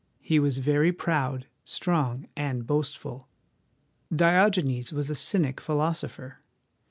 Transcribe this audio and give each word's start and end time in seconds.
He 0.23 0.39
was 0.39 0.57
very 0.57 0.91
proud, 0.91 1.45
strong, 1.63 2.25
and 2.35 2.65
boastful. 2.65 3.29
Diogenes 4.11 4.91
was 4.91 5.11
a 5.11 5.13
cynic 5.15 5.61
philosopher. 5.61 6.39